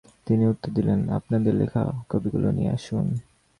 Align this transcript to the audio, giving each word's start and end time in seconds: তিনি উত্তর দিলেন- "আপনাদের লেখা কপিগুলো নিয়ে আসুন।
তিনি 0.25 0.47
উত্তর 0.47 0.71
দিলেন- 0.71 1.09
"আপনাদের 1.09 1.55
লেখা 1.55 1.91
কপিগুলো 2.09 2.51
নিয়ে 2.51 2.69
আসুন। 2.69 3.19